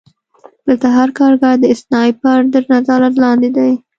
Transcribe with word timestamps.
دلته 0.65 0.87
هر 0.97 1.09
کارګر 1.19 1.55
د 1.59 1.65
سنایپر 1.81 2.39
تر 2.53 2.63
نظارت 2.73 3.13
لاندې 3.23 3.49
دی 3.57 3.71